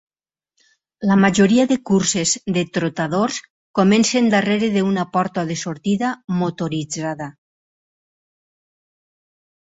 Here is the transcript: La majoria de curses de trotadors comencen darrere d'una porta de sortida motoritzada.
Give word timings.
La 1.07 1.15
majoria 1.23 1.65
de 1.71 1.75
curses 1.89 2.31
de 2.55 2.63
trotadors 2.77 3.37
comencen 3.79 4.29
darrere 4.35 4.69
d'una 4.77 5.03
porta 5.17 5.43
de 5.51 5.57
sortida 5.65 6.15
motoritzada. 6.39 7.29